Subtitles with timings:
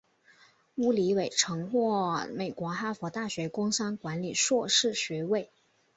[0.77, 5.51] 乌里韦曾获美国哈佛大学工商管理硕士学位。